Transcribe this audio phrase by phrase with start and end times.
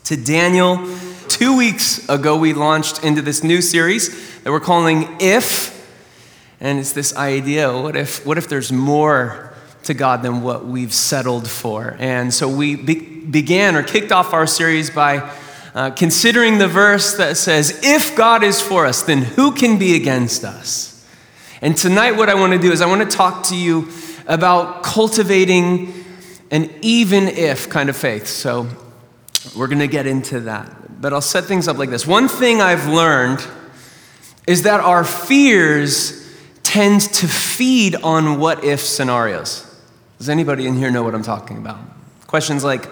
[0.04, 0.96] to Daniel.
[1.28, 5.74] Two weeks ago, we launched into this new series that we're calling If.
[6.60, 9.56] And it's this idea what if, what if there's more
[9.86, 11.96] to God than what we've settled for?
[11.98, 15.32] And so we be- began or kicked off our series by
[15.74, 19.96] uh, considering the verse that says, If God is for us, then who can be
[19.96, 21.06] against us?
[21.62, 23.90] And tonight, what I want to do is I want to talk to you
[24.28, 26.06] about cultivating
[26.52, 28.28] an even if kind of faith.
[28.28, 28.68] So
[29.56, 31.02] we're going to get into that.
[31.02, 32.08] But I'll set things up like this.
[32.08, 33.46] One thing I've learned
[34.48, 36.26] is that our fears
[36.64, 39.62] tend to feed on what if scenarios.
[40.18, 41.80] Does anybody in here know what I'm talking about?
[42.28, 42.88] Questions like,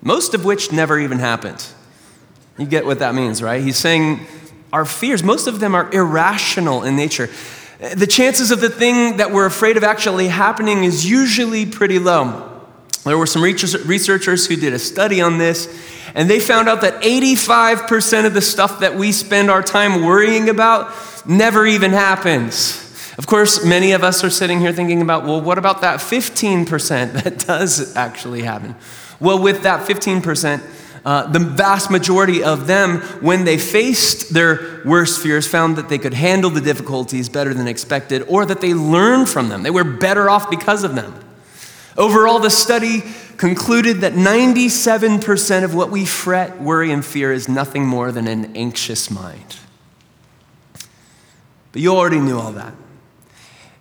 [0.03, 1.65] most of which never even happened.
[2.59, 3.63] You get what that means, right?
[3.63, 4.27] He's saying
[4.73, 7.31] our fears, most of them are irrational in nature
[7.83, 12.49] the chances of the thing that we're afraid of actually happening is usually pretty low.
[13.05, 15.67] There were some researchers who did a study on this,
[16.15, 20.49] and they found out that 85% of the stuff that we spend our time worrying
[20.49, 20.95] about
[21.27, 22.79] never even happens.
[23.19, 27.13] Of course, many of us are sitting here thinking about, well, what about that 15%
[27.25, 28.77] that does actually happen?
[29.19, 30.63] Well, with that 15%,
[31.05, 35.99] uh, the vast majority of them, when they faced their worst fears, found that they
[35.99, 39.65] could handle the difficulties better than expected or that they learned from them.
[39.65, 41.13] They were better off because of them.
[41.97, 43.03] Overall, the study
[43.37, 48.55] concluded that 97% of what we fret, worry, and fear is nothing more than an
[48.57, 49.59] anxious mind.
[51.73, 52.75] But you already knew all that.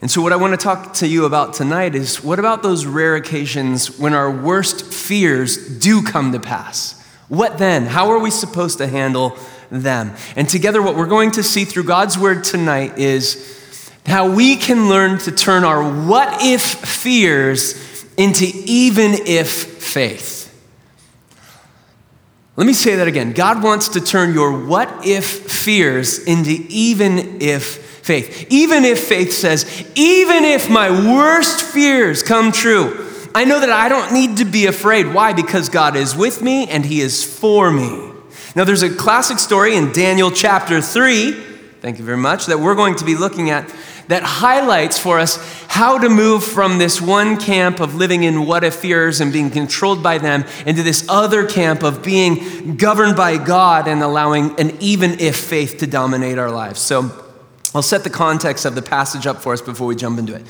[0.02, 2.88] And so, what I want to talk to you about tonight is what about those
[2.88, 7.01] rare occasions when our worst fears do come to pass?
[7.32, 7.86] What then?
[7.86, 9.38] How are we supposed to handle
[9.70, 10.14] them?
[10.36, 14.90] And together, what we're going to see through God's word tonight is how we can
[14.90, 20.54] learn to turn our what if fears into even if faith.
[22.58, 23.32] Let me say that again.
[23.32, 27.64] God wants to turn your what if fears into even if
[28.02, 28.48] faith.
[28.50, 33.90] Even if faith says, even if my worst fears come true, I know that I
[33.90, 35.14] don't need to be afraid.
[35.14, 35.34] Why?
[35.34, 38.12] Because God is with me and He is for me.
[38.56, 41.32] Now, there's a classic story in Daniel chapter 3,
[41.80, 43.74] thank you very much, that we're going to be looking at
[44.08, 45.38] that highlights for us
[45.68, 49.50] how to move from this one camp of living in what if fears and being
[49.50, 54.76] controlled by them into this other camp of being governed by God and allowing an
[54.82, 56.82] even if faith to dominate our lives.
[56.82, 57.10] So,
[57.74, 60.42] I'll set the context of the passage up for us before we jump into it.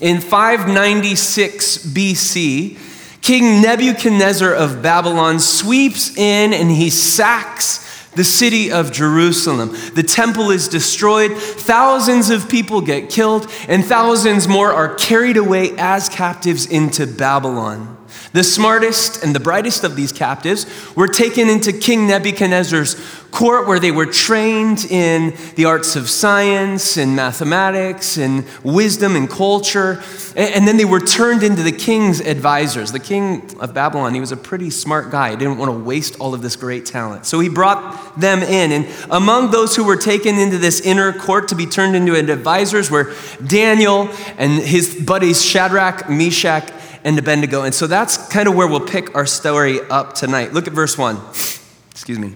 [0.00, 2.78] In 596 BC,
[3.22, 9.74] King Nebuchadnezzar of Babylon sweeps in and he sacks the city of Jerusalem.
[9.94, 15.72] The temple is destroyed, thousands of people get killed, and thousands more are carried away
[15.78, 17.96] as captives into Babylon.
[18.34, 20.66] The smartest and the brightest of these captives
[20.96, 22.96] were taken into King Nebuchadnezzar's
[23.30, 29.30] court where they were trained in the arts of science and mathematics and wisdom and
[29.30, 30.02] culture.
[30.34, 32.90] And then they were turned into the king's advisors.
[32.90, 35.30] The king of Babylon, he was a pretty smart guy.
[35.30, 37.26] He didn't want to waste all of this great talent.
[37.26, 38.72] So he brought them in.
[38.72, 42.90] And among those who were taken into this inner court to be turned into advisors
[42.90, 43.14] were
[43.46, 44.08] Daniel
[44.38, 46.68] and his buddies Shadrach, Meshach,
[47.04, 47.62] and Abednego.
[47.62, 50.52] And so that's kind of where we'll pick our story up tonight.
[50.52, 51.16] Look at verse 1.
[51.90, 52.34] Excuse me.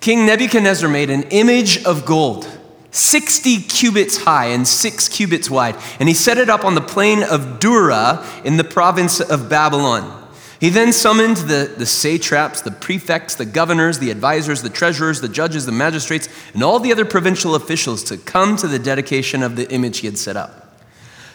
[0.00, 2.46] King Nebuchadnezzar made an image of gold,
[2.90, 7.22] 60 cubits high and 6 cubits wide, and he set it up on the plain
[7.22, 10.14] of Dura in the province of Babylon.
[10.60, 15.28] He then summoned the, the satraps, the prefects, the governors, the advisors, the treasurers, the
[15.28, 19.54] judges, the magistrates, and all the other provincial officials to come to the dedication of
[19.54, 20.82] the image he had set up.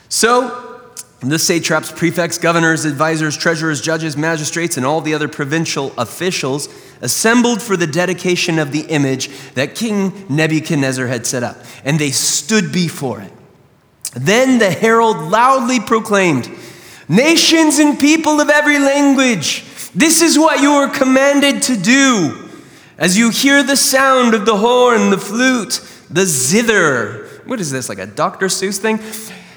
[0.10, 0.73] So
[1.32, 6.68] the satraps, prefects, governors, advisors, treasurers, judges, magistrates, and all the other provincial officials
[7.02, 12.12] assembled for the dedication of the image that King Nebuchadnezzar had set up, and they
[12.12, 13.32] stood before it.
[14.16, 16.50] Then the herald loudly proclaimed,
[17.08, 22.50] Nations and people of every language, this is what you are commanded to do.
[22.98, 27.90] As you hear the sound of the horn, the flute, the zither, what is this,
[27.90, 28.48] like a Dr.
[28.48, 29.00] Seuss thing?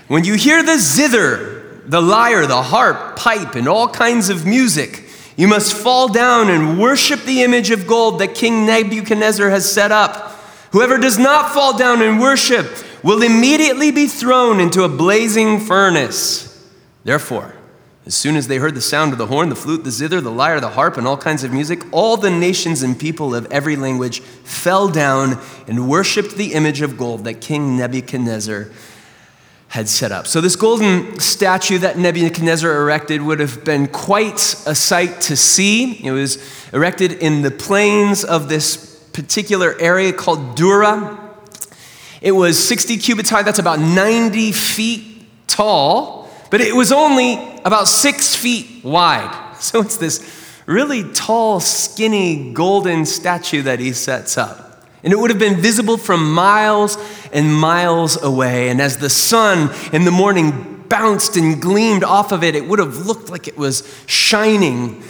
[0.09, 1.56] When you hear the zither,
[1.87, 5.05] the lyre, the harp, pipe, and all kinds of music,
[5.37, 9.93] you must fall down and worship the image of gold that King Nebuchadnezzar has set
[9.93, 10.33] up.
[10.73, 12.67] Whoever does not fall down and worship
[13.03, 16.45] will immediately be thrown into a blazing furnace.
[17.05, 17.55] Therefore,
[18.07, 20.31] as soon as they heard the sound of the horn, the flute, the zither, the
[20.31, 23.77] lyre, the harp, and all kinds of music, all the nations and people of every
[23.77, 28.71] language fell down and worshiped the image of gold that King Nebuchadnezzar
[29.69, 30.27] had set up.
[30.27, 36.05] So, this golden statue that Nebuchadnezzar erected would have been quite a sight to see.
[36.05, 36.39] It was
[36.73, 41.19] erected in the plains of this particular area called Dura.
[42.21, 47.89] It was 60 cubits high, that's about 90 feet tall, but it was only about
[47.89, 49.43] six feet wide.
[49.59, 50.21] So, it's this
[50.67, 54.66] really tall, skinny, golden statue that he sets up.
[55.03, 56.99] And it would have been visible from miles
[57.33, 58.69] and miles away.
[58.69, 62.79] And as the sun in the morning bounced and gleamed off of it, it would
[62.79, 65.03] have looked like it was shining.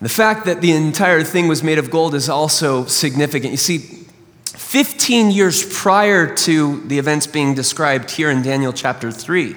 [0.00, 3.52] The fact that the entire thing was made of gold is also significant.
[3.52, 3.78] You see,
[4.44, 9.56] 15 years prior to the events being described here in Daniel chapter 3,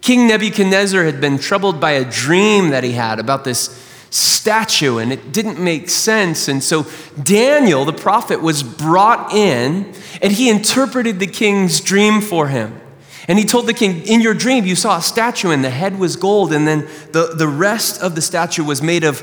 [0.00, 3.68] King Nebuchadnezzar had been troubled by a dream that he had about this
[4.10, 6.48] statue and it didn't make sense.
[6.48, 6.86] And so
[7.22, 12.80] Daniel, the prophet, was brought in and he interpreted the king's dream for him.
[13.28, 15.98] And he told the king, In your dream, you saw a statue and the head
[15.98, 19.22] was gold, and then the, the rest of the statue was made of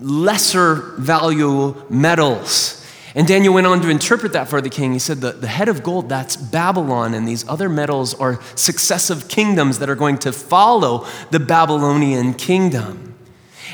[0.00, 2.82] lesser value metals.
[3.14, 4.92] And Daniel went on to interpret that for the king.
[4.92, 9.28] He said, the, the head of gold, that's Babylon, and these other metals are successive
[9.28, 13.13] kingdoms that are going to follow the Babylonian kingdom.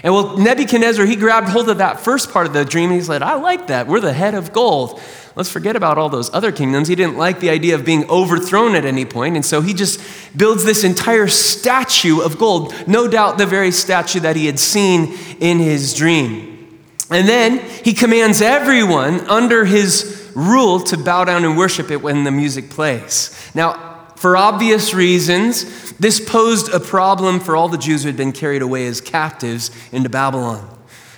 [0.02, 3.04] And well, Nebuchadnezzar, he grabbed hold of that first part of the dream and he
[3.04, 3.86] said, I like that.
[3.86, 5.00] We're the head of gold.
[5.36, 6.88] Let's forget about all those other kingdoms.
[6.88, 10.00] He didn't like the idea of being overthrown at any point, and so he just
[10.36, 15.16] builds this entire statue of gold, no doubt the very statue that he had seen
[15.38, 16.80] in his dream.
[17.10, 22.24] And then he commands everyone under his rule to bow down and worship it when
[22.24, 23.50] the music plays.
[23.54, 23.89] Now,
[24.20, 28.60] for obvious reasons, this posed a problem for all the Jews who had been carried
[28.60, 30.68] away as captives into Babylon.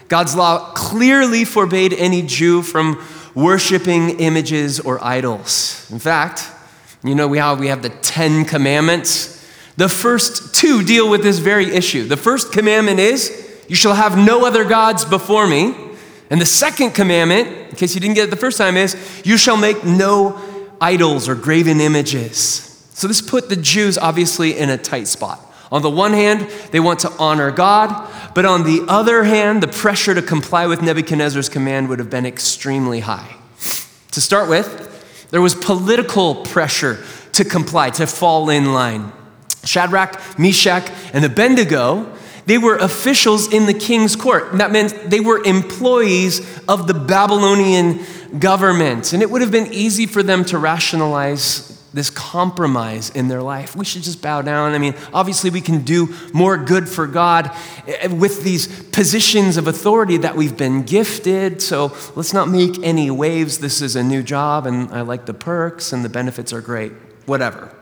[0.07, 3.05] God's law clearly forbade any Jew from
[3.35, 5.91] worshiping images or idols.
[5.91, 6.49] In fact,
[7.03, 9.45] you know how we have the Ten Commandments?
[9.77, 12.07] The first two deal with this very issue.
[12.07, 15.75] The first commandment is, You shall have no other gods before me.
[16.31, 19.37] And the second commandment, in case you didn't get it the first time, is, You
[19.37, 20.41] shall make no
[20.81, 22.69] idols or graven images.
[23.03, 25.41] So this put the Jews obviously in a tight spot.
[25.73, 29.67] On the one hand, they want to honor God, but on the other hand, the
[29.67, 33.35] pressure to comply with Nebuchadnezzar's command would have been extremely high.
[34.13, 39.11] To start with, there was political pressure to comply, to fall in line.
[39.65, 42.09] Shadrach, Meshach, and Abednego,
[42.47, 44.53] they were officials in the king's court.
[44.59, 47.99] That meant they were employees of the Babylonian
[48.39, 49.13] government.
[49.13, 53.77] And it would have been easy for them to rationalize this compromise in their life.
[53.77, 54.73] We should just bow down.
[54.73, 57.51] I mean, obviously, we can do more good for God
[57.87, 61.61] eh, with these positions of authority that we've been gifted.
[61.61, 63.59] So let's not make any waves.
[63.59, 66.93] This is a new job, and I like the perks, and the benefits are great.
[67.27, 67.75] Whatever.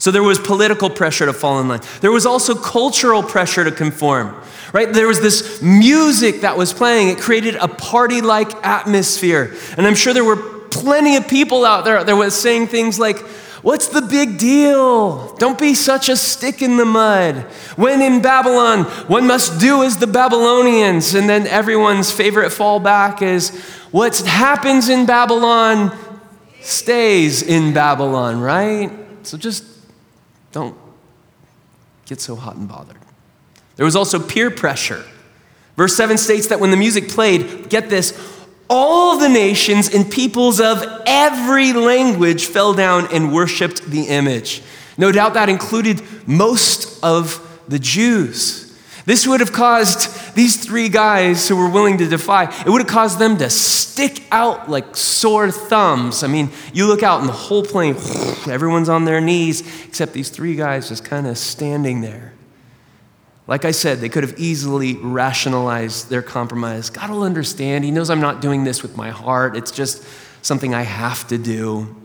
[0.00, 1.82] So there was political pressure to fall in line.
[2.00, 4.34] There was also cultural pressure to conform,
[4.72, 4.90] right?
[4.90, 7.08] There was this music that was playing.
[7.08, 9.54] It created a party like atmosphere.
[9.76, 13.18] And I'm sure there were plenty of people out there that were saying things like,
[13.62, 15.34] What's the big deal?
[15.36, 17.36] Don't be such a stick in the mud.
[17.76, 21.14] When in Babylon, one must do as the Babylonians.
[21.14, 23.50] And then everyone's favorite fallback is
[23.90, 25.96] what happens in Babylon
[26.62, 28.90] stays in Babylon, right?
[29.24, 29.64] So just
[30.52, 30.76] don't
[32.06, 32.96] get so hot and bothered.
[33.76, 35.04] There was also peer pressure.
[35.76, 38.12] Verse 7 states that when the music played, get this,
[38.70, 44.62] all the nations and peoples of every language fell down and worshiped the image.
[44.96, 48.68] No doubt that included most of the Jews.
[49.06, 52.88] This would have caused these three guys who were willing to defy, it would have
[52.88, 56.22] caused them to stick out like sore thumbs.
[56.22, 57.96] I mean, you look out and the whole plain,
[58.48, 62.34] everyone's on their knees, except these three guys just kind of standing there.
[63.50, 66.88] Like I said, they could have easily rationalized their compromise.
[66.88, 67.84] God will understand.
[67.84, 69.56] He knows I'm not doing this with my heart.
[69.56, 70.04] It's just
[70.40, 71.96] something I have to do.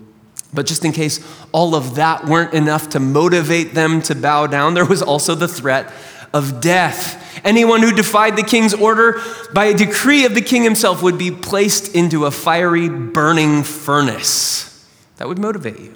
[0.56, 4.74] But just in case all of that weren't enough to motivate them to bow down,
[4.74, 5.94] there was also the threat
[6.34, 7.22] of death.
[7.46, 9.22] Anyone who defied the king's order
[9.54, 14.84] by a decree of the king himself would be placed into a fiery, burning furnace.
[15.18, 15.94] That would motivate you.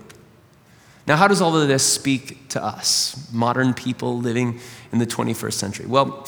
[1.09, 4.59] Now, how does all of this speak to us, modern people living
[4.91, 5.87] in the 21st century?
[5.87, 6.27] Well,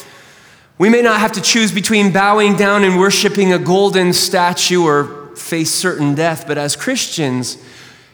[0.79, 5.35] we may not have to choose between bowing down and worshiping a golden statue or
[5.35, 7.63] face certain death, but as Christians,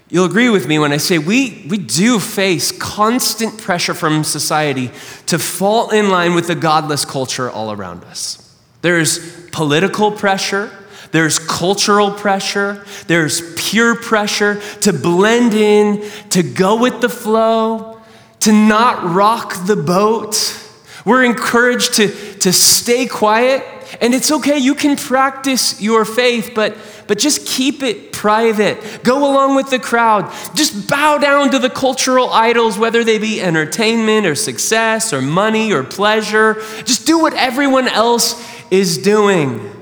[0.09, 4.91] you'll agree with me when I say we, we do face constant pressure from society
[5.27, 8.57] to fall in line with the godless culture all around us.
[8.81, 10.69] There's political pressure,
[11.11, 18.01] there's cultural pressure, there's peer pressure to blend in, to go with the flow,
[18.41, 20.63] to not rock the boat.
[21.05, 22.09] We're encouraged to,
[22.39, 23.63] to stay quiet.
[24.01, 26.75] And it's okay, you can practice your faith, but,
[27.07, 29.01] but just keep it private.
[29.03, 30.29] Go along with the crowd.
[30.55, 35.71] Just bow down to the cultural idols, whether they be entertainment or success or money
[35.71, 36.55] or pleasure.
[36.83, 39.76] Just do what everyone else is doing.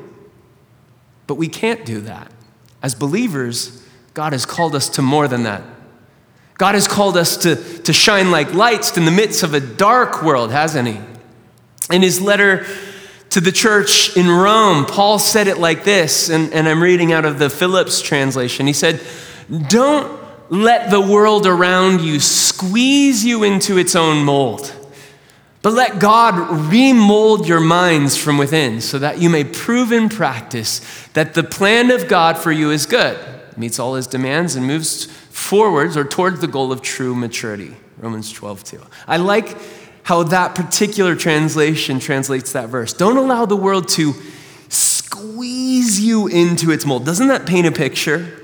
[1.27, 2.32] But we can't do that.
[2.82, 5.63] As believers, God has called us to more than that.
[6.58, 10.24] God has called us to, to shine like lights in the midst of a dark
[10.24, 11.00] world, hasn't He?
[11.94, 12.65] In his letter
[13.32, 17.25] to the church in Rome, Paul said it like this, and, and I'm reading out
[17.25, 18.67] of the Phillips translation.
[18.67, 19.01] He said,
[19.67, 24.75] Don't let the world around you squeeze you into its own mold.
[25.65, 30.79] But let God remold your minds from within so that you may prove in practice
[31.13, 33.17] that the plan of God for you is good,
[33.57, 37.75] meets all his demands, and moves forwards or towards the goal of true maturity.
[37.98, 38.81] Romans 12, 2.
[39.07, 39.57] I like
[40.03, 42.93] how that particular translation translates that verse.
[42.93, 44.13] Don't allow the world to
[44.69, 47.07] squeeze you into its mold.
[47.07, 48.39] Doesn't that paint a picture?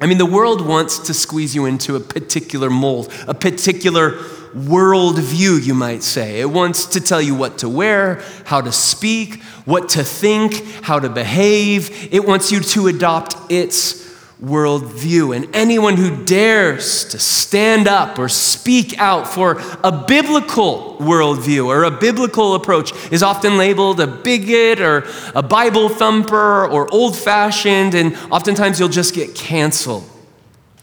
[0.00, 4.22] I mean, the world wants to squeeze you into a particular mold, a particular
[4.54, 6.40] worldview, you might say.
[6.40, 11.00] It wants to tell you what to wear, how to speak, what to think, how
[11.00, 12.12] to behave.
[12.12, 14.04] It wants you to adopt its
[14.42, 15.34] worldview.
[15.34, 21.84] And anyone who dares to stand up or speak out for a biblical worldview or
[21.84, 27.94] a biblical approach is often labeled a bigot or a Bible thumper or old fashioned,
[27.94, 30.04] and oftentimes you'll just get canceled.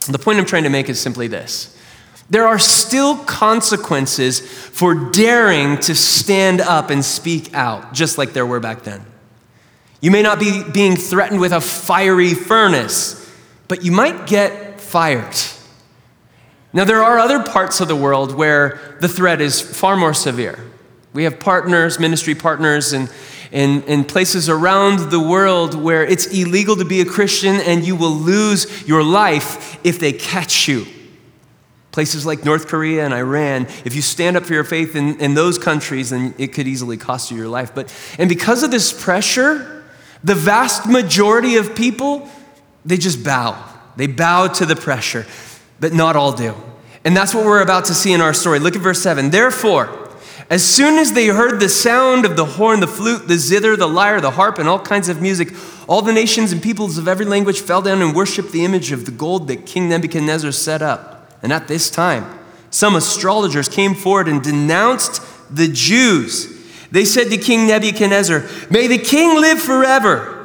[0.09, 1.77] The point I'm trying to make is simply this
[2.31, 8.45] there are still consequences for daring to stand up and speak out, just like there
[8.45, 9.05] were back then.
[9.99, 13.29] You may not be being threatened with a fiery furnace,
[13.67, 15.35] but you might get fired.
[16.71, 20.57] Now, there are other parts of the world where the threat is far more severe.
[21.11, 23.11] We have partners, ministry partners, and
[23.51, 27.97] in, in places around the world where it's illegal to be a Christian and you
[27.97, 30.85] will lose your life if they catch you.
[31.91, 35.33] Places like North Korea and Iran, if you stand up for your faith in, in
[35.33, 37.75] those countries, then it could easily cost you your life.
[37.75, 39.83] But, and because of this pressure,
[40.23, 42.29] the vast majority of people,
[42.85, 43.61] they just bow.
[43.97, 45.25] They bow to the pressure,
[45.79, 46.55] but not all do.
[47.03, 48.59] And that's what we're about to see in our story.
[48.59, 49.31] Look at verse 7.
[49.31, 50.09] Therefore,
[50.49, 53.87] as soon as they heard the sound of the horn, the flute, the zither, the
[53.87, 55.53] lyre, the harp, and all kinds of music,
[55.87, 59.05] all the nations and peoples of every language fell down and worshiped the image of
[59.05, 61.10] the gold that King Nebuchadnezzar set up.
[61.43, 65.21] And at this time, some astrologers came forward and denounced
[65.53, 66.57] the Jews.
[66.91, 70.37] They said to King Nebuchadnezzar, May the king live forever.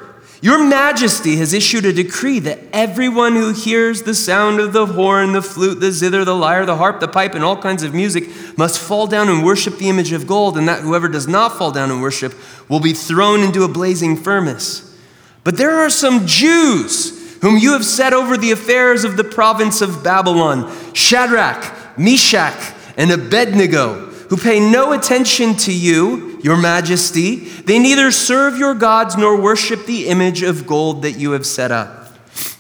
[0.43, 5.33] Your majesty has issued a decree that everyone who hears the sound of the horn,
[5.33, 8.29] the flute, the zither, the lyre, the harp, the pipe, and all kinds of music
[8.57, 11.73] must fall down and worship the image of gold, and that whoever does not fall
[11.73, 12.35] down and worship
[12.69, 14.95] will be thrown into a blazing furnace.
[15.43, 19.81] But there are some Jews whom you have set over the affairs of the province
[19.81, 27.37] of Babylon Shadrach, Meshach, and Abednego who pay no attention to you, your majesty.
[27.37, 31.71] They neither serve your gods nor worship the image of gold that you have set
[31.71, 32.13] up.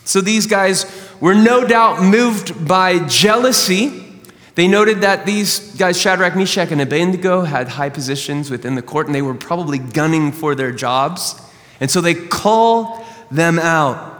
[0.05, 0.87] So these guys
[1.21, 4.21] were no doubt moved by jealousy.
[4.55, 9.07] They noted that these guys, Shadrach, Meshach, and Abednego, had high positions within the court
[9.07, 11.35] and they were probably gunning for their jobs.
[11.81, 14.16] And so they call them out.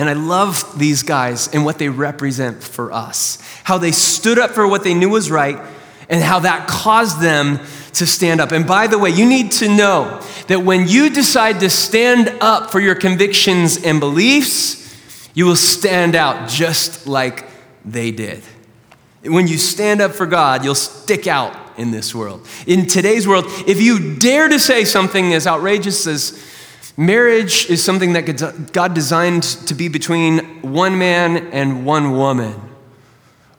[0.00, 3.36] And I love these guys and what they represent for us.
[3.64, 5.58] How they stood up for what they knew was right
[6.08, 7.58] and how that caused them
[7.92, 8.50] to stand up.
[8.50, 12.70] And by the way, you need to know that when you decide to stand up
[12.70, 14.98] for your convictions and beliefs,
[15.34, 17.44] you will stand out just like
[17.84, 18.42] they did.
[19.22, 22.48] When you stand up for God, you'll stick out in this world.
[22.66, 26.49] In today's world, if you dare to say something as outrageous as
[27.00, 32.54] marriage is something that God designed to be between one man and one woman,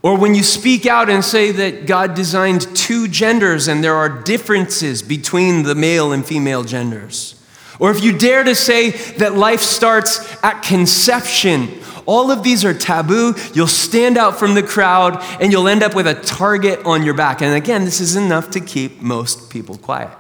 [0.04, 4.10] or when you speak out and say that God designed two genders and there are
[4.10, 7.36] differences between the male and female genders.
[7.80, 11.68] Or if you dare to say that life starts at conception,
[12.06, 13.34] all of these are taboo.
[13.54, 17.16] You'll stand out from the crowd and you'll end up with a target on your
[17.16, 17.42] back.
[17.42, 20.16] And again, this is enough to keep most people quiet.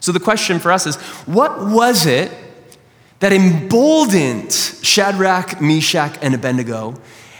[0.00, 2.32] So the question for us is what was it
[3.24, 6.94] that emboldened Shadrach, Meshach, and Abednego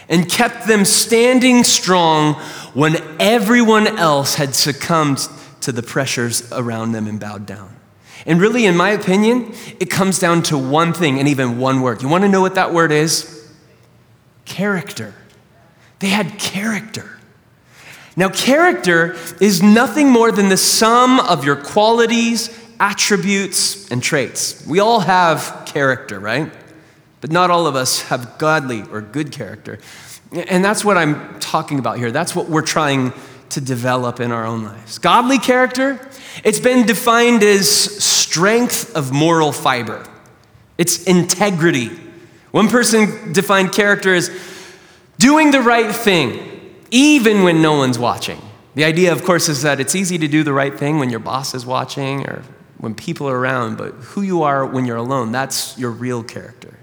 [0.09, 2.33] and kept them standing strong
[2.73, 5.29] when everyone else had succumbed
[5.61, 7.75] to the pressures around them and bowed down.
[8.25, 12.01] And really, in my opinion, it comes down to one thing and even one word.
[12.01, 13.47] You want to know what that word is?
[14.43, 15.13] Character.
[15.99, 17.19] They had character.
[18.15, 22.49] Now, character is nothing more than the sum of your qualities,
[23.05, 24.65] attributes, and traits.
[24.65, 26.51] We all have character, right?
[27.21, 29.77] But not all of us have godly or good character.
[30.31, 32.11] And that's what I'm talking about here.
[32.11, 33.13] That's what we're trying
[33.49, 34.97] to develop in our own lives.
[34.97, 35.99] Godly character,
[36.43, 40.03] it's been defined as strength of moral fiber,
[40.79, 41.91] it's integrity.
[42.49, 44.31] One person defined character as
[45.19, 48.41] doing the right thing, even when no one's watching.
[48.73, 51.19] The idea, of course, is that it's easy to do the right thing when your
[51.19, 52.43] boss is watching or
[52.77, 56.77] when people are around, but who you are when you're alone, that's your real character.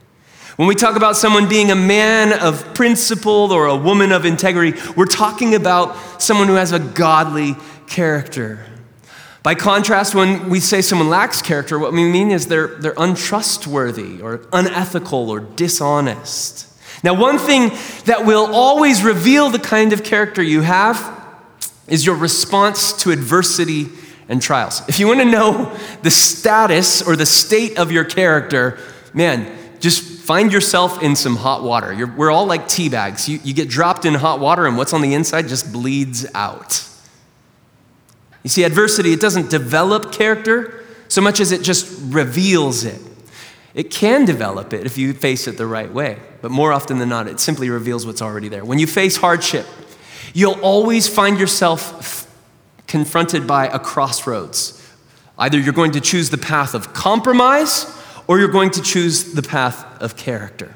[0.56, 4.78] When we talk about someone being a man of principle or a woman of integrity,
[4.96, 8.64] we're talking about someone who has a godly character.
[9.42, 14.20] By contrast, when we say someone lacks character, what we mean is they're, they're untrustworthy
[14.20, 16.68] or unethical or dishonest.
[17.02, 17.70] Now, one thing
[18.04, 21.20] that will always reveal the kind of character you have
[21.88, 23.88] is your response to adversity
[24.28, 24.82] and trials.
[24.88, 28.78] If you want to know the status or the state of your character,
[29.12, 31.92] man, just find yourself in some hot water.
[31.92, 33.28] You're, we're all like tea bags.
[33.28, 36.88] You, you get dropped in hot water, and what's on the inside just bleeds out.
[38.42, 43.00] You see, adversity, it doesn't develop character so much as it just reveals it.
[43.74, 47.08] It can develop it if you face it the right way, but more often than
[47.08, 48.64] not, it simply reveals what's already there.
[48.64, 49.66] When you face hardship,
[50.34, 52.28] you'll always find yourself
[52.92, 54.78] confronted by a crossroads.
[55.38, 57.86] Either you're going to choose the path of compromise
[58.28, 60.74] or you're going to choose the path of character.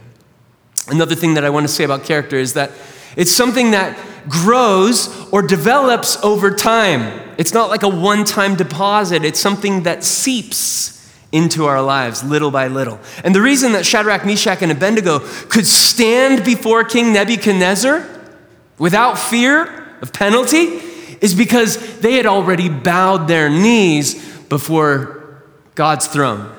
[0.88, 2.70] Another thing that I want to say about character is that
[3.16, 3.98] it's something that
[4.30, 7.34] grows or develops over time.
[7.36, 12.50] It's not like a one time deposit, it's something that seeps into our lives little
[12.50, 12.98] by little.
[13.24, 15.18] And the reason that Shadrach, Meshach, and Abednego
[15.50, 18.08] could stand before King Nebuchadnezzar
[18.78, 24.14] without fear of penalty is because they had already bowed their knees
[24.48, 25.42] before
[25.74, 26.52] God's throne.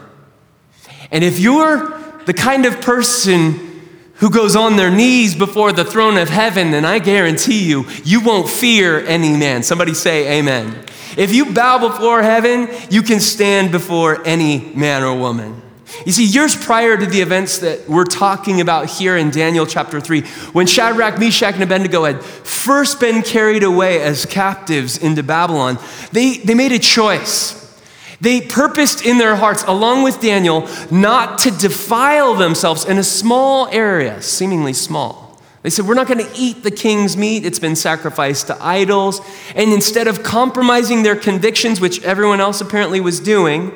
[1.11, 3.67] And if you're the kind of person
[4.15, 8.21] who goes on their knees before the throne of heaven, then I guarantee you, you
[8.21, 9.63] won't fear any man.
[9.63, 10.85] Somebody say amen.
[11.17, 15.61] If you bow before heaven, you can stand before any man or woman.
[16.05, 20.01] You see, years prior to the events that we're talking about here in Daniel chapter
[20.01, 20.21] 3,
[20.51, 25.79] when Shadrach, Meshach, and Abednego had first been carried away as captives into Babylon,
[26.11, 27.63] they, they made a choice.
[28.19, 33.67] They purposed in their hearts, along with Daniel, not to defile themselves in a small
[33.67, 35.39] area, seemingly small.
[35.61, 39.21] They said, We're not going to eat the king's meat, it's been sacrificed to idols.
[39.55, 43.71] And instead of compromising their convictions, which everyone else apparently was doing,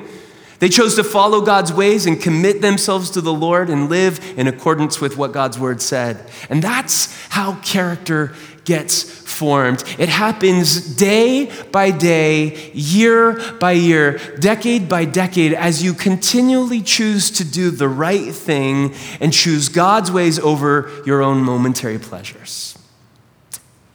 [0.62, 4.48] They chose to follow God's ways and commit themselves to the Lord and live in
[4.48, 6.30] accordance with what God's word said.
[6.52, 9.84] And that's how character gets formed.
[9.98, 17.32] It happens day by day, year by year, decade by decade, as you continually choose
[17.32, 22.78] to do the right thing and choose God's ways over your own momentary pleasures.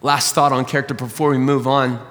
[0.02, 2.04] Last thought on character before we move on.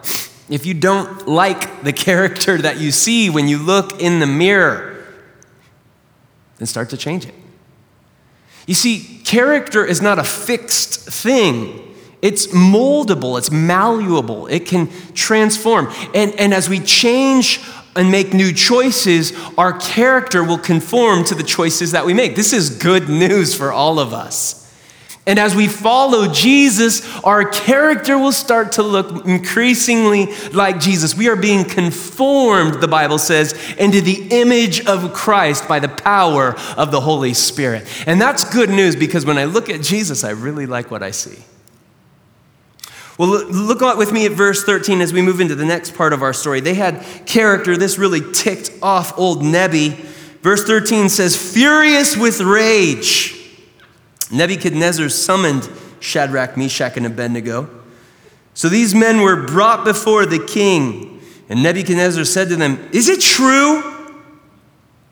[0.49, 5.03] If you don't like the character that you see when you look in the mirror,
[6.57, 7.33] then start to change it.
[8.67, 11.95] You see, character is not a fixed thing.
[12.21, 15.91] It's moldable, it's malleable, it can transform.
[16.13, 17.59] And, and as we change
[17.95, 22.35] and make new choices, our character will conform to the choices that we make.
[22.35, 24.64] This is good news for all of us.
[25.27, 31.15] And as we follow Jesus, our character will start to look increasingly like Jesus.
[31.15, 36.55] We are being conformed, the Bible says, into the image of Christ by the power
[36.77, 37.87] of the Holy Spirit.
[38.05, 41.09] And that's good news because when I look at Jesus, I really like what I
[41.09, 41.43] see.
[43.17, 46.21] Well, look with me at verse 13 as we move into the next part of
[46.21, 46.59] our story.
[46.59, 47.77] They had character.
[47.77, 49.89] This really ticked off old Nebi.
[50.41, 53.44] Verse 13 says, Furious with rage.
[54.31, 57.69] Nebuchadnezzar summoned Shadrach, Meshach, and Abednego.
[58.53, 63.21] So these men were brought before the king, and Nebuchadnezzar said to them, Is it
[63.21, 63.83] true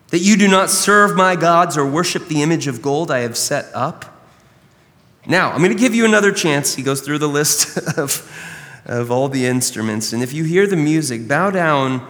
[0.08, 3.36] that you do not serve my gods or worship the image of gold I have
[3.36, 4.06] set up?
[5.26, 6.74] Now, I'm going to give you another chance.
[6.74, 8.30] He goes through the list of,
[8.84, 10.12] of all the instruments.
[10.12, 12.06] And if you hear the music, bow down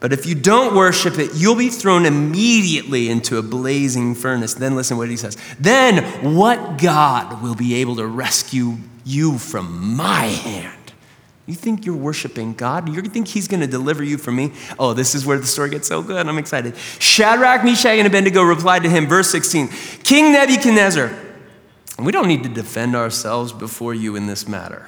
[0.00, 4.54] but if you don't worship it, you'll be thrown immediately into a blazing furnace.
[4.54, 5.36] Then listen to what he says.
[5.58, 10.74] Then what God will be able to rescue you from my hand?
[11.46, 12.94] You think you're worshiping God?
[12.94, 14.52] You think He's going to deliver you from me?
[14.78, 16.28] Oh, this is where the story gets so good.
[16.28, 16.76] I'm excited.
[16.98, 19.68] Shadrach, Meshach, and Abednego replied to him, verse 16
[20.04, 21.10] King Nebuchadnezzar,
[21.98, 24.86] we don't need to defend ourselves before you in this matter.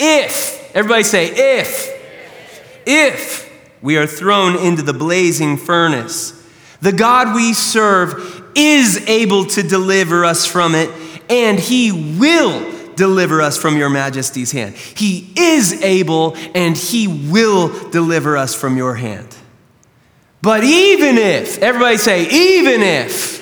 [0.00, 3.47] If, everybody say, if, if
[3.82, 6.34] we are thrown into the blazing furnace.
[6.80, 10.90] The God we serve is able to deliver us from it,
[11.28, 14.74] and he will deliver us from your majesty's hand.
[14.74, 19.36] He is able, and he will deliver us from your hand.
[20.42, 23.38] But even if, everybody say, even if,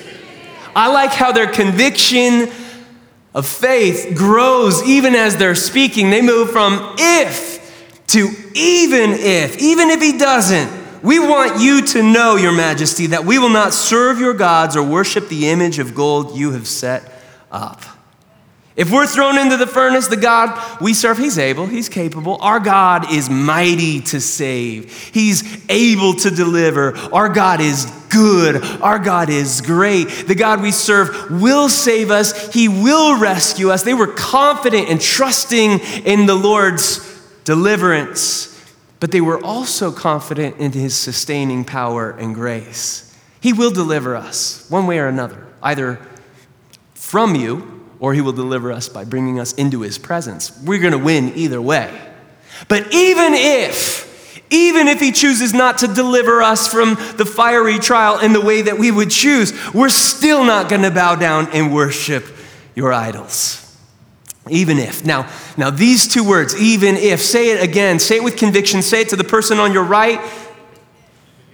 [0.75, 2.51] I like how their conviction
[3.37, 6.09] of faith grows even as they're speaking.
[6.09, 7.56] They move from if
[8.07, 13.25] to even if, even if he doesn't, we want you to know, Your Majesty, that
[13.25, 17.11] we will not serve your gods or worship the image of gold you have set
[17.51, 17.81] up.
[18.75, 22.37] If we're thrown into the furnace, the God we serve, He's able, He's capable.
[22.41, 26.95] Our God is mighty to save, He's able to deliver.
[26.95, 30.27] Our God is good, our God is great.
[30.27, 33.81] The God we serve will save us, He will rescue us.
[33.81, 37.06] They were confident and trusting in the Lord's
[37.47, 38.53] deliverance,
[38.99, 43.17] but they were also confident in his sustaining power and grace.
[43.39, 45.97] He will deliver us one way or another, either
[46.93, 50.61] from you or he will deliver us by bringing us into his presence.
[50.61, 51.89] We're going to win either way.
[52.67, 54.05] But even if
[54.49, 58.61] even if he chooses not to deliver us from the fiery trial in the way
[58.61, 62.25] that we would choose, we're still not going to bow down and worship
[62.75, 63.66] your idols.
[64.49, 65.05] Even if.
[65.05, 69.01] Now, now these two words, even if, say it again, say it with conviction, say
[69.01, 70.21] it to the person on your right.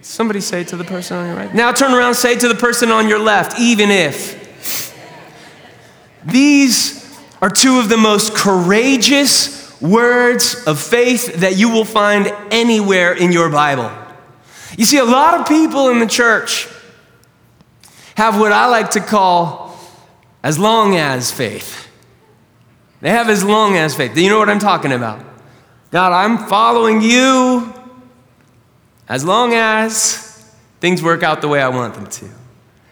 [0.02, 1.54] Somebody say it to the person on your right.
[1.54, 4.42] Now turn around, say it to the person on your left, even if.
[6.24, 13.12] These are two of the most courageous words of faith that you will find anywhere
[13.12, 13.90] in your Bible.
[14.78, 16.68] You see, a lot of people in the church
[18.16, 19.78] have what I like to call
[20.42, 21.88] as long as faith.
[23.04, 24.14] They have as long as faith.
[24.14, 25.22] Do you know what I'm talking about?
[25.90, 27.70] God, I'm following you
[29.06, 32.30] as long as things work out the way I want them to.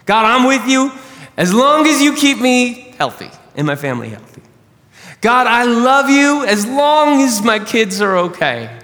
[0.05, 0.92] God, I'm with you
[1.38, 4.42] as long as you keep me healthy and my family healthy.
[5.22, 8.81] God, I love you as long as my kids are okay.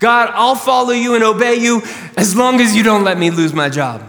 [0.00, 1.80] God, I'll follow you and obey you
[2.14, 4.02] as long as you don't let me lose my job.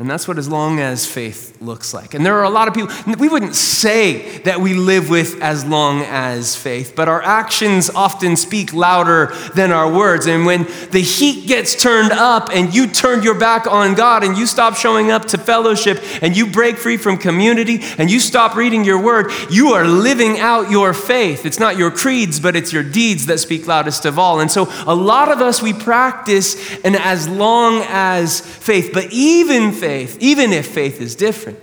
[0.00, 2.14] And that's what as long as faith looks like.
[2.14, 5.62] And there are a lot of people, we wouldn't say that we live with as
[5.62, 10.24] long as faith, but our actions often speak louder than our words.
[10.24, 14.38] And when the heat gets turned up and you turn your back on God and
[14.38, 18.56] you stop showing up to fellowship and you break free from community and you stop
[18.56, 21.44] reading your word, you are living out your faith.
[21.44, 24.40] It's not your creeds, but it's your deeds that speak loudest of all.
[24.40, 29.72] And so a lot of us, we practice an as long as faith, but even
[29.72, 31.58] faith faith, even if faith is different.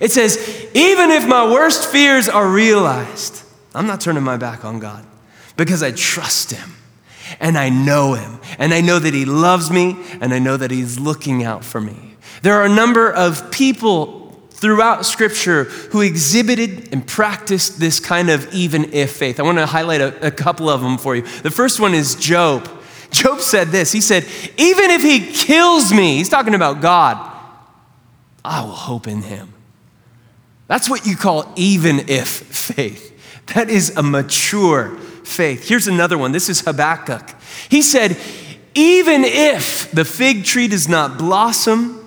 [0.00, 0.38] It says,
[0.74, 3.42] even if my worst fears are realized,
[3.74, 5.04] I'm not turning my back on God
[5.56, 6.70] because I trust Him
[7.40, 10.70] and I know Him and I know that He loves me and I know that
[10.70, 12.16] He's looking out for me.
[12.42, 18.52] There are a number of people throughout Scripture who exhibited and practiced this kind of
[18.52, 19.38] even if faith.
[19.38, 21.22] I want to highlight a, a couple of them for you.
[21.22, 22.68] The first one is Job.
[23.10, 24.24] Job said this He said,
[24.56, 27.27] Even if He kills me, he's talking about God.
[28.44, 29.52] I will hope in him.
[30.66, 33.14] That's what you call even if faith.
[33.54, 35.68] That is a mature faith.
[35.68, 36.32] Here's another one.
[36.32, 37.34] This is Habakkuk.
[37.68, 38.16] He said,
[38.74, 42.06] Even if the fig tree does not blossom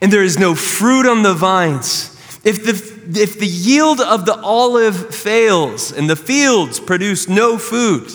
[0.00, 2.10] and there is no fruit on the vines,
[2.44, 8.10] if the, if the yield of the olive fails and the fields produce no food,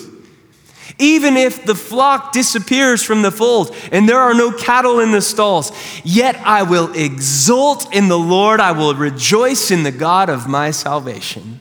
[0.99, 5.21] even if the flock disappears from the fold and there are no cattle in the
[5.21, 5.71] stalls,
[6.03, 8.59] yet I will exult in the Lord.
[8.59, 11.59] I will rejoice in the God of my salvation.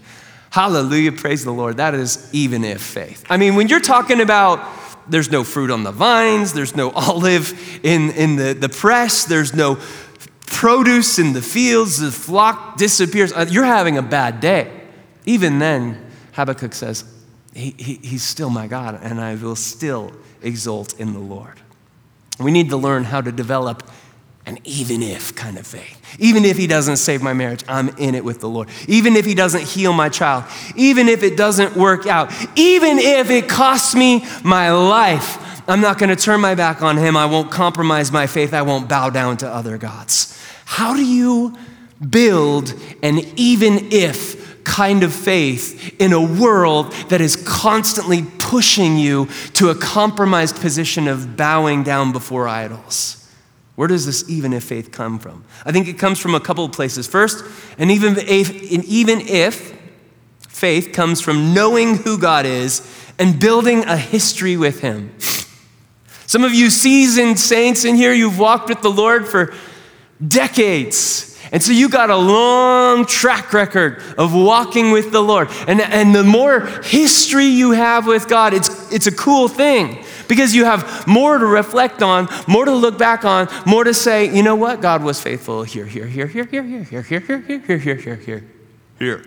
[0.51, 1.13] Hallelujah.
[1.13, 1.77] Praise the Lord.
[1.77, 3.25] That is even if faith.
[3.29, 4.67] I mean, when you're talking about
[5.09, 9.55] there's no fruit on the vines, there's no olive in, in the, the press, there's
[9.55, 9.79] no
[10.47, 14.73] produce in the fields, the flock disappears, uh, you're having a bad day.
[15.27, 17.05] Even then, Habakkuk says,
[17.57, 21.61] he, he, he's still my God, and I will still exult in the Lord.
[22.39, 23.83] We need to learn how to develop
[24.45, 26.01] an even if kind of faith.
[26.21, 28.69] Even if he doesn't save my marriage, I'm in it with the Lord.
[28.87, 30.45] Even if he doesn't heal my child,
[30.77, 35.99] even if it doesn't work out, even if it costs me my life, I'm not
[35.99, 37.17] going to turn my back on him.
[37.17, 38.55] I won't compromise my faith.
[38.55, 40.39] I won't bow down to other gods.
[40.65, 41.57] How do you
[42.09, 49.29] build an even if kind of faith in a world that is constantly pushing you
[49.55, 53.31] to a compromised position of bowing down before idols.
[53.77, 55.45] Where does this even if faith come from?
[55.65, 57.07] I think it comes from a couple of places.
[57.07, 57.45] First,
[57.79, 59.79] and even if, and even if
[60.49, 62.83] faith comes from knowing who God is
[63.19, 65.15] and building a history with Him.
[66.27, 69.55] Some of you seasoned saints in here, you've walked with the Lord for
[70.27, 71.36] decades.
[71.53, 75.49] And so you got a long track record of walking with the Lord.
[75.69, 80.55] And, and the more history you have with God, it's, it's a cool thing because
[80.55, 84.43] you have more to reflect on, more to look back on, more to say, you
[84.43, 84.81] know what?
[84.81, 87.97] God was faithful here, here, here, here, here, here, here, here, here, here, here, here,
[87.97, 88.45] here, here,
[88.99, 89.25] here.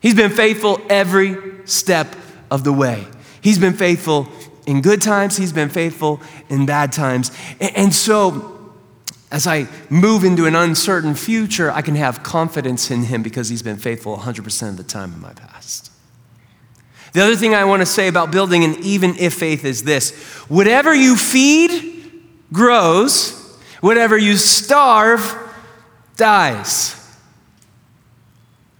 [0.00, 2.14] He's been faithful every step
[2.50, 3.06] of the way.
[3.40, 4.28] He's been faithful
[4.66, 7.32] in good times, he's been faithful in bad times.
[7.60, 8.59] And, and so,
[9.30, 13.62] as I move into an uncertain future, I can have confidence in Him because He's
[13.62, 15.90] been faithful 100% of the time in my past.
[17.12, 20.16] The other thing I want to say about building an even if faith is this
[20.48, 23.32] whatever you feed grows,
[23.80, 25.36] whatever you starve
[26.16, 26.96] dies.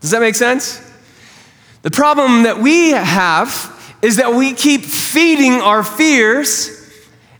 [0.01, 0.81] Does that make sense?
[1.83, 6.80] The problem that we have is that we keep feeding our fears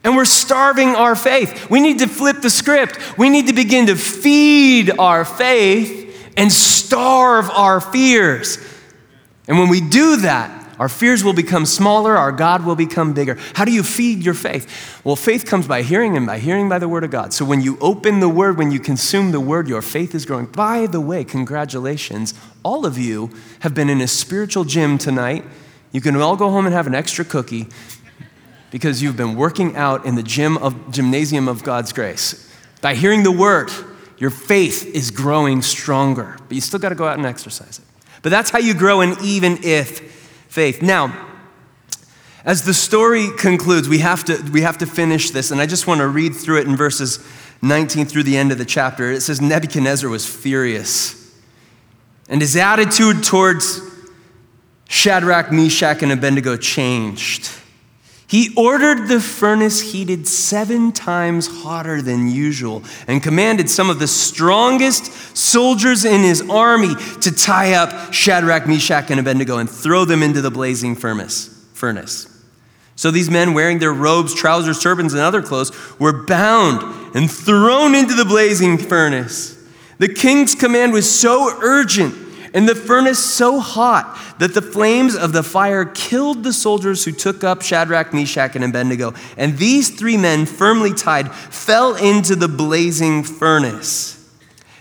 [0.03, 1.69] and we're starving our faith.
[1.69, 3.19] We need to flip the script.
[3.19, 8.59] We need to begin to feed our faith and starve our fears.
[9.47, 13.37] And when we do that, our fears will become smaller, our God will become bigger.
[13.55, 14.99] How do you feed your faith?
[15.05, 17.35] Well, faith comes by hearing and by hearing by the Word of God.
[17.35, 20.47] So when you open the Word, when you consume the Word, your faith is growing.
[20.47, 22.33] By the way, congratulations.
[22.63, 25.45] All of you have been in a spiritual gym tonight.
[25.93, 27.67] You can all go home and have an extra cookie
[28.71, 32.51] because you've been working out in the gym of, gymnasium of God's grace.
[32.81, 33.71] By hearing the word,
[34.19, 37.85] your faith is growing stronger, but you still got to go out and exercise it.
[38.23, 40.01] But that's how you grow in even if
[40.49, 40.83] faith.
[40.83, 41.29] Now,
[42.45, 45.87] as the story concludes, we have to, we have to finish this, and I just
[45.87, 47.19] want to read through it in verses
[47.63, 49.11] 19 through the end of the chapter.
[49.11, 51.35] It says Nebuchadnezzar was furious,
[52.29, 53.81] and his attitude towards
[54.89, 57.51] Shadrach, Meshach, and Abednego changed.
[58.31, 64.07] He ordered the furnace heated seven times hotter than usual and commanded some of the
[64.07, 70.23] strongest soldiers in his army to tie up Shadrach, Meshach, and Abednego and throw them
[70.23, 71.49] into the blazing furnace.
[72.95, 77.97] So these men, wearing their robes, trousers, turbans, and other clothes, were bound and thrown
[77.97, 79.61] into the blazing furnace.
[79.99, 82.15] The king's command was so urgent
[82.53, 87.13] and the furnace so hot that the flames of the fire killed the soldiers who
[87.13, 89.15] took up Shadrach, Meshach, and Abednego.
[89.37, 94.17] And these three men, firmly tied, fell into the blazing furnace.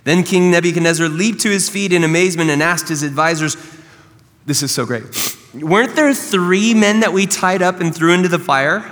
[0.04, 3.58] Then King Nebuchadnezzar leaped to his feet in amazement and asked his advisors,
[4.46, 5.04] This is so great.
[5.54, 8.90] Weren't there three men that we tied up and threw into the fire?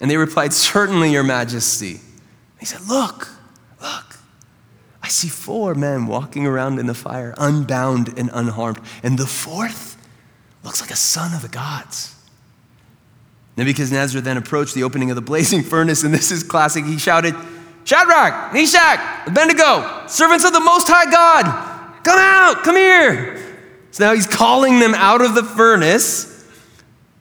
[0.00, 2.00] And they replied, Certainly, Your Majesty.
[2.58, 3.37] He said, Look, look.
[5.08, 8.78] I see four men walking around in the fire, unbound and unharmed.
[9.02, 9.96] And the fourth
[10.62, 12.14] looks like a son of the gods.
[13.56, 16.84] Nebuchadnezzar then approached the opening of the blazing furnace, and this is classic.
[16.84, 17.34] He shouted,
[17.84, 23.56] Shadrach, Meshach, Abednego, servants of the Most High God, come out, come here.
[23.92, 26.46] So now he's calling them out of the furnace.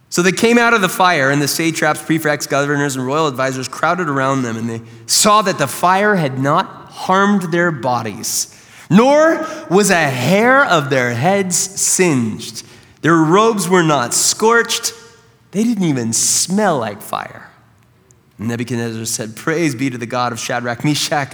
[0.10, 3.70] So they came out of the fire, and the satraps, prefects, governors, and royal advisors
[3.70, 8.54] crowded around them, and they saw that the fire had not harmed their bodies,
[8.90, 12.66] nor was a hair of their heads singed.
[13.02, 14.94] Their robes were not scorched,
[15.52, 17.50] they didn't even smell like fire.
[18.40, 21.34] Nebuchadnezzar said, Praise be to the God of Shadrach, Meshach,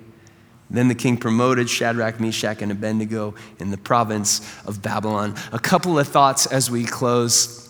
[0.71, 5.35] Then the king promoted Shadrach, Meshach, and Abednego in the province of Babylon.
[5.51, 7.69] A couple of thoughts as we close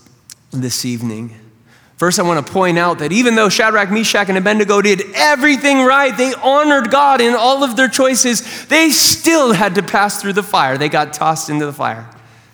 [0.52, 1.36] this evening.
[1.98, 5.84] First, I want to point out that even though Shadrach, Meshach, and Abednego did everything
[5.84, 10.34] right, they honored God in all of their choices, they still had to pass through
[10.34, 10.78] the fire.
[10.78, 12.08] They got tossed into the fire.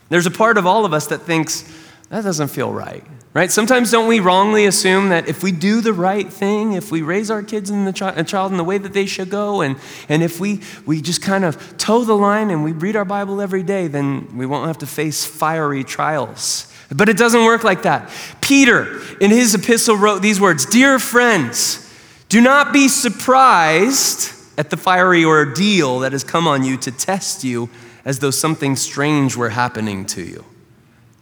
[0.09, 1.63] There's a part of all of us that thinks,
[2.09, 3.03] that doesn't feel right
[3.37, 3.51] right?
[3.51, 7.29] Sometimes don't we wrongly assume that if we do the right thing, if we raise
[7.29, 9.77] our kids and the chi- child in the way that they should go, and,
[10.09, 13.39] and if we, we just kind of toe the line and we read our Bible
[13.39, 16.73] every day, then we won't have to face fiery trials.
[16.89, 18.09] But it doesn't work like that.
[18.41, 21.87] Peter, in his epistle, wrote these words Dear friends,
[22.29, 27.43] do not be surprised at the fiery ordeal that has come on you to test
[27.43, 27.69] you
[28.03, 30.43] as though something strange were happening to you.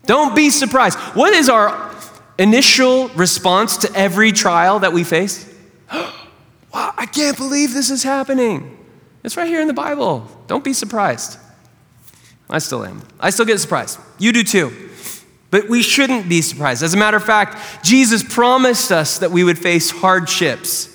[0.06, 0.98] Don't be surprised.
[1.16, 1.94] What is our
[2.38, 5.52] initial response to every trial that we face?
[5.94, 6.14] wow,
[6.74, 8.78] I can't believe this is happening.
[9.24, 10.30] It's right here in the Bible.
[10.48, 11.40] Don't be surprised.
[12.50, 13.02] I still am.
[13.20, 14.00] I still get surprised.
[14.20, 14.92] You do too.
[15.50, 16.84] But we shouldn't be surprised.
[16.84, 20.92] As a matter of fact, Jesus promised us that we would face hardships.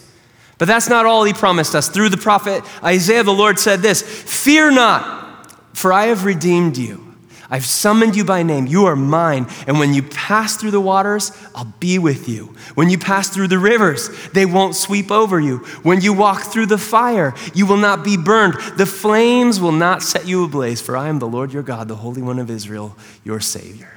[0.59, 1.89] But that's not all he promised us.
[1.89, 7.10] Through the prophet Isaiah, the Lord said this Fear not, for I have redeemed you.
[7.51, 8.67] I've summoned you by name.
[8.67, 9.47] You are mine.
[9.67, 12.55] And when you pass through the waters, I'll be with you.
[12.77, 15.59] When you pass through the rivers, they won't sweep over you.
[15.83, 18.55] When you walk through the fire, you will not be burned.
[18.77, 21.97] The flames will not set you ablaze, for I am the Lord your God, the
[21.97, 23.93] Holy One of Israel, your Savior.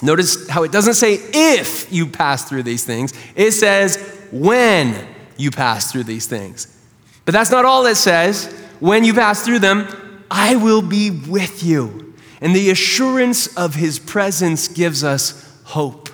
[0.00, 3.96] Notice how it doesn't say if you pass through these things, it says
[4.30, 4.94] when
[5.36, 6.74] you pass through these things.
[7.24, 8.46] But that's not all it says.
[8.80, 9.88] When you pass through them,
[10.30, 12.14] I will be with you.
[12.40, 16.08] And the assurance of his presence gives us hope.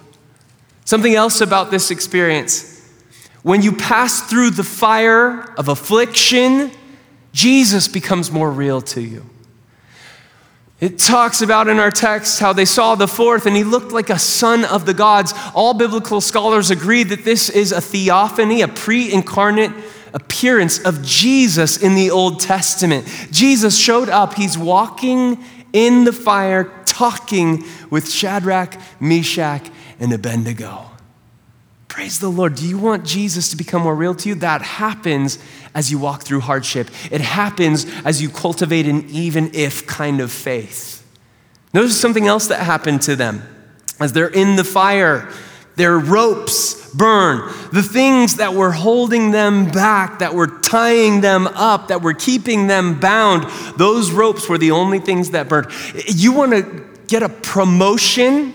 [0.85, 2.75] Something else about this experience
[3.45, 6.71] when you pass through the fire of affliction,
[7.35, 9.27] Jesus becomes more real to you.
[10.81, 14.09] It talks about in our text how they saw the fourth and he looked like
[14.09, 15.35] a son of the gods.
[15.55, 19.73] All biblical scholars agree that this is a theophany, a pre incarnate
[20.15, 23.07] appearance of Jesus in the Old Testament.
[23.31, 30.87] Jesus showed up, he's walking in the fire talking with Shadrach, Meshach, and Abednego.
[31.89, 32.55] Praise the Lord.
[32.55, 34.35] Do you want Jesus to become more real to you?
[34.37, 35.39] That happens
[35.75, 36.89] as you walk through hardship.
[37.11, 41.07] It happens as you cultivate an even if kind of faith.
[41.73, 43.43] Notice something else that happened to them.
[44.01, 45.29] As they're in the fire,
[45.77, 47.53] their ropes burn.
[47.73, 52.67] The things that were holding them back, that were tying them up, that were keeping
[52.67, 53.45] them bound,
[53.77, 55.69] those ropes were the only things that burned.
[56.07, 58.55] You want to get a promotion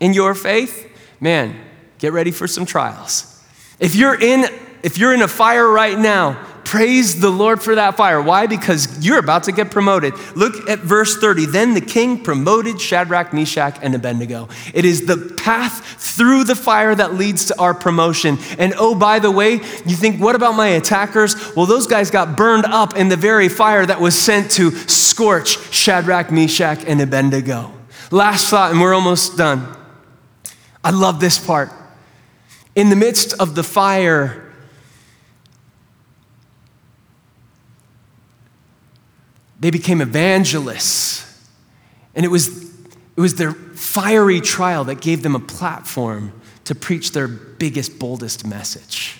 [0.00, 0.90] in your faith?
[1.20, 1.58] Man,
[1.98, 3.42] get ready for some trials.
[3.80, 4.46] If you're in
[4.82, 6.38] if you're in a fire right now,
[6.74, 8.20] Praise the Lord for that fire.
[8.20, 8.48] Why?
[8.48, 10.12] Because you're about to get promoted.
[10.34, 11.46] Look at verse 30.
[11.46, 14.48] Then the king promoted Shadrach, Meshach, and Abednego.
[14.74, 18.38] It is the path through the fire that leads to our promotion.
[18.58, 21.54] And oh, by the way, you think, what about my attackers?
[21.54, 25.72] Well, those guys got burned up in the very fire that was sent to scorch
[25.72, 27.72] Shadrach, Meshach, and Abednego.
[28.10, 29.76] Last thought, and we're almost done.
[30.82, 31.70] I love this part.
[32.74, 34.43] In the midst of the fire,
[39.64, 41.24] they became evangelists.
[42.14, 42.64] And it was,
[43.16, 48.46] it was their fiery trial that gave them a platform to preach their biggest, boldest
[48.46, 49.18] message.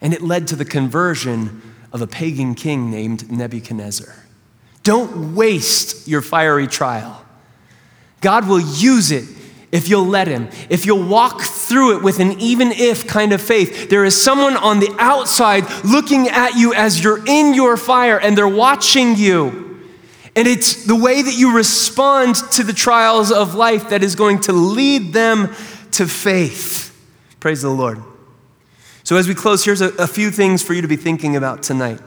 [0.00, 1.60] And it led to the conversion
[1.92, 4.14] of a pagan king named Nebuchadnezzar.
[4.84, 7.20] Don't waste your fiery trial.
[8.20, 9.24] God will use it
[9.70, 13.42] if you'll let Him, if you'll walk through it with an even if kind of
[13.42, 13.90] faith.
[13.90, 18.36] There is someone on the outside looking at you as you're in your fire and
[18.36, 19.66] they're watching you.
[20.34, 24.40] And it's the way that you respond to the trials of life that is going
[24.42, 25.54] to lead them
[25.92, 26.94] to faith.
[27.40, 28.02] Praise the Lord.
[29.02, 31.62] So, as we close, here's a, a few things for you to be thinking about
[31.62, 32.00] tonight.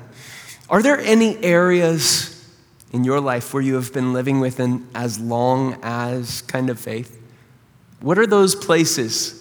[0.69, 2.49] Are there any areas
[2.91, 6.79] in your life where you have been living with an as long as kind of
[6.79, 7.20] faith?
[8.01, 9.37] What are those places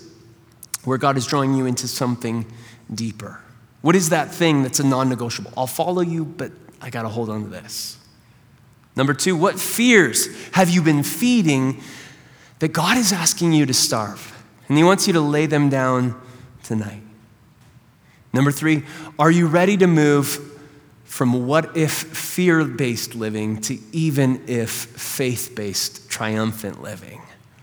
[0.84, 2.46] where God is drawing you into something
[2.92, 3.40] deeper?
[3.80, 5.52] What is that thing that's a non negotiable?
[5.56, 7.96] I'll follow you, but I got to hold on to this.
[8.96, 11.80] Number two, what fears have you been feeding
[12.58, 14.36] that God is asking you to starve?
[14.68, 16.20] And He wants you to lay them down
[16.62, 17.02] tonight.
[18.32, 18.84] Number three,
[19.18, 20.46] are you ready to move
[21.04, 27.19] from what if fear based living to even if faith based triumphant living?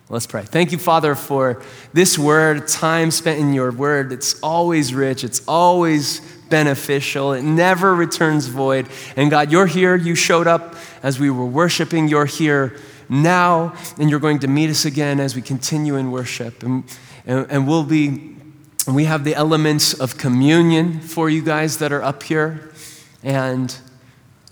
[0.10, 0.44] Let's pray.
[0.44, 4.14] Thank you, Father, for this word, time spent in your word.
[4.14, 8.88] It's always rich, it's always beneficial, it never returns void.
[9.18, 9.98] And God, you're here.
[9.98, 12.08] You showed up as we were worshiping.
[12.08, 12.78] You're here
[13.10, 16.64] now, and you're going to meet us again as we continue in worship.
[16.64, 16.86] And,
[17.26, 18.38] and, and we'll be,
[18.88, 22.72] we have the elements of communion for you guys that are up here,
[23.24, 23.78] and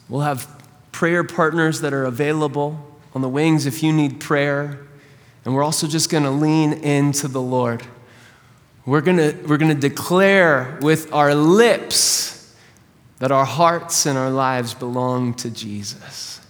[0.10, 0.51] we'll have
[0.91, 2.78] prayer partners that are available
[3.14, 4.80] on the wings if you need prayer.
[5.46, 7.84] And we're also just going to lean into the Lord.
[8.86, 12.56] We're going to we're going to declare with our lips
[13.20, 16.41] that our hearts and our lives belong to Jesus.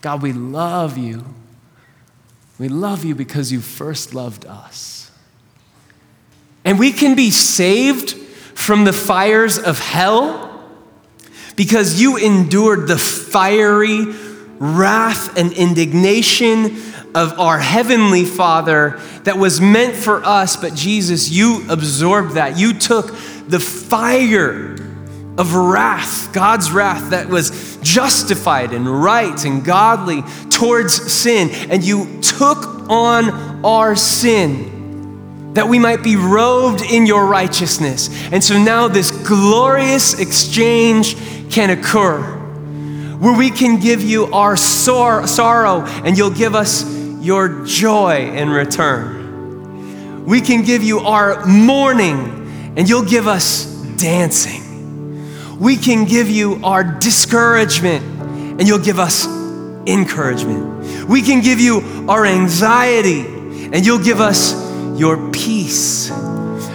[0.00, 1.24] God, we love you.
[2.58, 5.10] We love you because you first loved us.
[6.64, 10.68] And we can be saved from the fires of hell
[11.54, 14.06] because you endured the fiery
[14.58, 16.76] wrath and indignation
[17.16, 22.58] of our Heavenly Father that was meant for us, but Jesus, you absorbed that.
[22.58, 23.06] You took
[23.48, 24.74] the fire
[25.38, 32.20] of wrath, God's wrath that was justified and right and godly towards sin, and you
[32.20, 32.58] took
[32.90, 38.10] on our sin that we might be robed in your righteousness.
[38.30, 41.16] And so now this glorious exchange
[41.50, 42.34] can occur
[43.18, 46.84] where we can give you our sor- sorrow and you'll give us
[47.26, 50.24] your joy in return.
[50.26, 53.64] We can give you our mourning, and you'll give us
[53.96, 54.62] dancing.
[55.58, 58.04] We can give you our discouragement,
[58.60, 59.26] and you'll give us
[59.88, 61.08] encouragement.
[61.08, 63.20] We can give you our anxiety,
[63.72, 64.54] and you'll give us
[64.96, 66.12] your peace.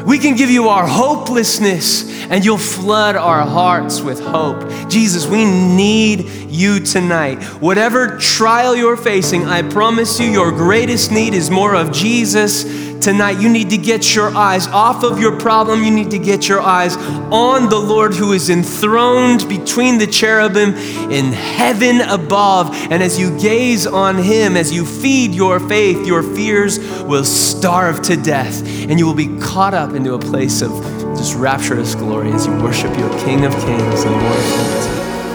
[0.06, 4.90] We can give you our hopelessness and you'll flood our hearts with hope.
[4.90, 7.42] Jesus, we need you tonight.
[7.62, 12.64] Whatever trial you're facing, I promise you, your greatest need is more of Jesus
[13.02, 13.42] tonight.
[13.42, 15.84] You need to get your eyes off of your problem.
[15.84, 20.76] You need to get your eyes on the Lord who is enthroned between the cherubim
[21.12, 22.74] in heaven above.
[22.92, 28.02] And as you gaze on him, as you feed your faith, your fears will starve
[28.04, 32.32] to death and you will be caught up into a place of just rapturous glory
[32.32, 34.88] as you worship your King of Kings and Lord of Lords.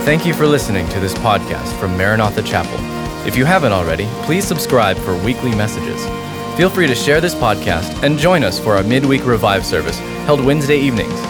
[0.05, 2.77] Thank you for listening to this podcast from Maranatha Chapel.
[3.25, 6.05] If you haven't already, please subscribe for weekly messages.
[6.57, 10.45] Feel free to share this podcast and join us for our midweek revive service held
[10.45, 11.21] Wednesday evenings.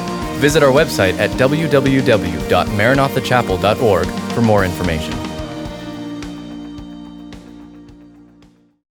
[0.41, 5.26] Visit our website at www.maranathachapel.org for more information.